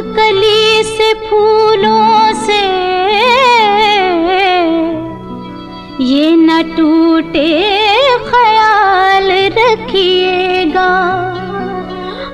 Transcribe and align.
कली 0.00 0.82
से 0.82 1.12
फूलों 1.14 2.34
से। 2.34 2.58
ये 6.04 6.30
न 6.36 6.62
टूटे 6.76 7.50
ख्याल 8.28 9.30
रखिएगा। 9.58 10.90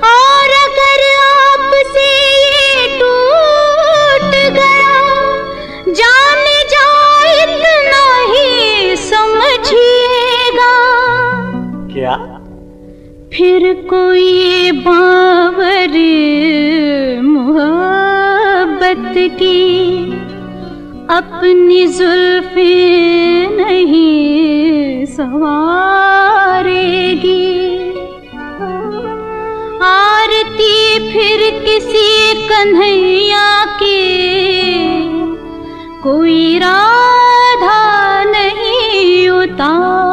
और 0.08 0.52
अगर 0.56 1.02
आपसे 1.22 2.06
ये 2.40 2.86
टूट 2.98 4.30
गया, 4.54 4.96
जाने 5.88 6.58
जाए 6.74 7.42
इतना 7.42 8.04
ही 8.32 8.96
समझिएगा। 8.96 10.72
क्या? 11.94 12.16
फिर 13.32 13.62
कोई 13.90 14.70
बावर 14.82 15.94
मोहब्बत 17.22 19.14
की 19.40 19.62
अपनी 21.10 21.80
जुल्फे 21.86 22.76
नहीं 23.56 25.06
सवारेगी। 25.06 26.14
आरती 29.82 30.78
फिर 31.10 31.40
किसी 31.66 32.08
कन्हैया 32.48 33.48
के 33.82 34.02
कोई 36.02 36.40
राधा 36.58 37.78
नहीं 38.30 39.28
उतारेगी 39.28 40.05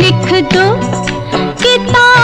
लिख 0.00 0.30
दो 0.54 0.66
किताब 1.62 2.17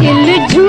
दिल 0.00 0.46
झूम 0.50 0.65